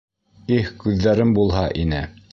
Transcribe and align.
Их, 0.55 0.71
күҙҙәрем 0.85 1.37
булһа 1.39 1.67
ине! 1.85 2.05